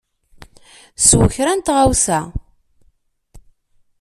Sew 1.07 1.25
kra 1.33 1.53
n 1.55 1.59
tɣawsa. 1.65 2.19